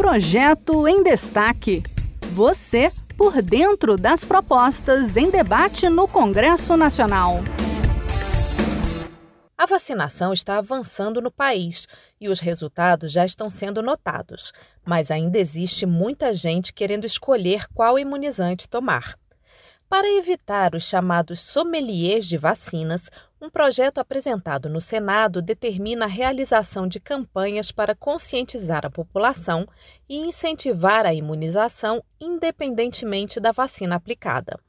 Projeto 0.00 0.88
em 0.88 1.02
Destaque. 1.02 1.82
Você 2.32 2.90
por 3.18 3.42
dentro 3.42 3.98
das 3.98 4.24
propostas 4.24 5.14
em 5.14 5.30
debate 5.30 5.90
no 5.90 6.08
Congresso 6.08 6.74
Nacional. 6.74 7.40
A 9.58 9.66
vacinação 9.66 10.32
está 10.32 10.56
avançando 10.56 11.20
no 11.20 11.30
país 11.30 11.86
e 12.18 12.30
os 12.30 12.40
resultados 12.40 13.12
já 13.12 13.26
estão 13.26 13.50
sendo 13.50 13.82
notados, 13.82 14.54
mas 14.86 15.10
ainda 15.10 15.38
existe 15.38 15.84
muita 15.84 16.32
gente 16.32 16.72
querendo 16.72 17.04
escolher 17.04 17.66
qual 17.74 17.98
imunizante 17.98 18.66
tomar. 18.66 19.18
Para 19.86 20.08
evitar 20.16 20.74
os 20.74 20.84
chamados 20.84 21.40
sommeliers 21.40 22.24
de 22.24 22.38
vacinas, 22.38 23.10
um 23.40 23.48
projeto 23.48 23.98
apresentado 23.98 24.68
no 24.68 24.80
Senado 24.80 25.40
determina 25.40 26.04
a 26.04 26.08
realização 26.08 26.86
de 26.86 27.00
campanhas 27.00 27.72
para 27.72 27.94
conscientizar 27.94 28.84
a 28.84 28.90
população 28.90 29.66
e 30.08 30.18
incentivar 30.18 31.06
a 31.06 31.14
imunização 31.14 32.04
independentemente 32.20 33.40
da 33.40 33.50
vacina 33.50 33.96
aplicada. 33.96 34.60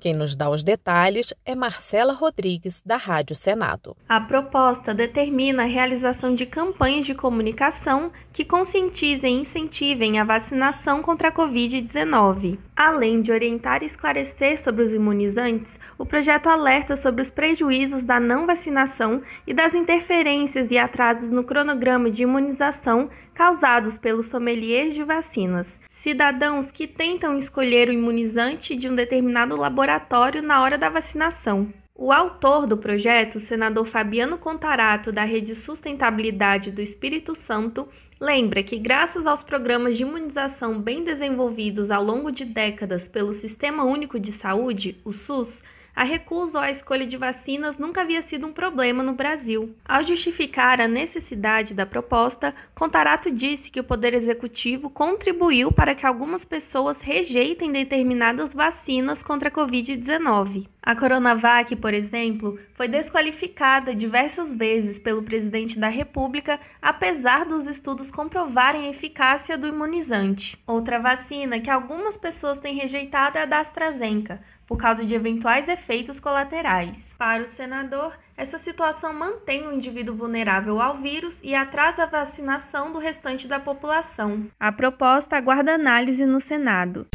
Quem 0.00 0.14
nos 0.14 0.36
dá 0.36 0.48
os 0.48 0.62
detalhes 0.62 1.34
é 1.44 1.54
Marcela 1.54 2.12
Rodrigues, 2.12 2.80
da 2.84 2.96
Rádio 2.96 3.34
Senado. 3.34 3.96
A 4.08 4.20
proposta 4.20 4.94
determina 4.94 5.64
a 5.64 5.66
realização 5.66 6.34
de 6.34 6.46
campanhas 6.46 7.06
de 7.06 7.14
comunicação 7.14 8.12
que 8.32 8.44
conscientizem 8.44 9.38
e 9.38 9.40
incentivem 9.40 10.18
a 10.18 10.24
vacinação 10.24 11.02
contra 11.02 11.28
a 11.28 11.32
Covid-19. 11.32 12.58
Além 12.76 13.20
de 13.20 13.32
orientar 13.32 13.82
e 13.82 13.86
esclarecer 13.86 14.62
sobre 14.62 14.84
os 14.84 14.92
imunizantes, 14.92 15.80
o 15.98 16.06
projeto 16.06 16.48
alerta 16.48 16.96
sobre 16.96 17.22
os 17.22 17.30
prejuízos 17.30 18.04
da 18.04 18.20
não 18.20 18.46
vacinação 18.46 19.20
e 19.46 19.52
das 19.52 19.74
interferências 19.74 20.70
e 20.70 20.78
atrasos 20.78 21.28
no 21.28 21.42
cronograma 21.42 22.08
de 22.08 22.22
imunização 22.22 23.10
causados 23.38 23.96
pelos 23.96 24.26
sommeliers 24.26 24.96
de 24.96 25.04
vacinas, 25.04 25.78
cidadãos 25.88 26.72
que 26.72 26.88
tentam 26.88 27.38
escolher 27.38 27.88
o 27.88 27.92
imunizante 27.92 28.74
de 28.74 28.88
um 28.88 28.96
determinado 28.96 29.54
laboratório 29.54 30.42
na 30.42 30.60
hora 30.60 30.76
da 30.76 30.88
vacinação. 30.88 31.72
O 31.94 32.10
autor 32.10 32.66
do 32.66 32.76
projeto, 32.76 33.36
o 33.36 33.40
senador 33.40 33.86
Fabiano 33.86 34.38
Contarato, 34.38 35.12
da 35.12 35.22
Rede 35.22 35.54
Sustentabilidade 35.54 36.72
do 36.72 36.82
Espírito 36.82 37.36
Santo, 37.36 37.86
lembra 38.20 38.60
que, 38.64 38.76
graças 38.76 39.24
aos 39.24 39.44
programas 39.44 39.96
de 39.96 40.02
imunização 40.02 40.80
bem 40.80 41.04
desenvolvidos 41.04 41.92
ao 41.92 42.02
longo 42.02 42.32
de 42.32 42.44
décadas 42.44 43.06
pelo 43.06 43.32
Sistema 43.32 43.84
Único 43.84 44.18
de 44.18 44.32
Saúde, 44.32 45.00
o 45.04 45.12
SUS, 45.12 45.62
a 45.98 46.04
recusa 46.04 46.58
ou 46.58 46.64
a 46.64 46.70
escolha 46.70 47.04
de 47.04 47.16
vacinas 47.16 47.76
nunca 47.76 48.02
havia 48.02 48.22
sido 48.22 48.46
um 48.46 48.52
problema 48.52 49.02
no 49.02 49.14
Brasil. 49.14 49.74
Ao 49.84 50.00
justificar 50.00 50.80
a 50.80 50.86
necessidade 50.86 51.74
da 51.74 51.84
proposta, 51.84 52.54
Contarato 52.72 53.32
disse 53.32 53.68
que 53.68 53.80
o 53.80 53.84
Poder 53.84 54.14
Executivo 54.14 54.88
contribuiu 54.88 55.72
para 55.72 55.96
que 55.96 56.06
algumas 56.06 56.44
pessoas 56.44 57.00
rejeitem 57.00 57.72
determinadas 57.72 58.54
vacinas 58.54 59.24
contra 59.24 59.48
a 59.48 59.52
Covid-19. 59.52 60.68
A 60.80 60.94
Coronavac, 60.94 61.74
por 61.74 61.92
exemplo, 61.92 62.58
foi 62.74 62.86
desqualificada 62.86 63.92
diversas 63.92 64.54
vezes 64.54 65.00
pelo 65.00 65.24
presidente 65.24 65.78
da 65.78 65.88
República, 65.88 66.60
apesar 66.80 67.44
dos 67.44 67.66
estudos 67.66 68.10
comprovarem 68.10 68.86
a 68.86 68.90
eficácia 68.90 69.58
do 69.58 69.66
imunizante. 69.66 70.56
Outra 70.64 71.00
vacina 71.00 71.58
que 71.58 71.68
algumas 71.68 72.16
pessoas 72.16 72.60
têm 72.60 72.76
rejeitado 72.76 73.36
é 73.36 73.42
a 73.42 73.46
da 73.46 73.58
AstraZeneca 73.58 74.40
por 74.68 74.76
causa 74.76 75.04
de 75.04 75.14
eventuais 75.14 75.66
efeitos 75.66 76.20
colaterais. 76.20 76.98
Para 77.16 77.42
o 77.42 77.48
senador, 77.48 78.12
essa 78.36 78.58
situação 78.58 79.14
mantém 79.14 79.66
o 79.66 79.72
indivíduo 79.72 80.14
vulnerável 80.14 80.80
ao 80.80 80.98
vírus 80.98 81.38
e 81.42 81.54
atrasa 81.54 82.02
a 82.02 82.06
vacinação 82.06 82.92
do 82.92 82.98
restante 82.98 83.48
da 83.48 83.58
população. 83.58 84.46
A 84.60 84.70
proposta 84.70 85.36
aguarda 85.36 85.74
análise 85.74 86.26
no 86.26 86.40
Senado. 86.40 87.06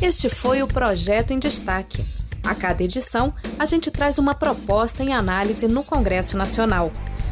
Este 0.00 0.30
foi 0.30 0.62
o 0.62 0.68
projeto 0.68 1.32
em 1.32 1.38
destaque. 1.38 1.98
A 2.42 2.54
cada 2.54 2.82
edição, 2.82 3.34
a 3.58 3.66
gente 3.66 3.90
traz 3.90 4.16
uma 4.16 4.34
proposta 4.34 5.02
em 5.02 5.12
análise 5.12 5.68
no 5.68 5.84
Congresso 5.84 6.38
Nacional. 6.38 6.90